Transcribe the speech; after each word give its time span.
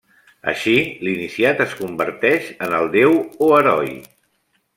Així, 0.51 0.71
l'iniciat 1.07 1.61
es 1.65 1.75
converteix 1.81 2.49
en 2.69 2.75
el 2.79 2.91
déu 2.97 3.15
o 3.49 3.53
heroi. 3.61 3.95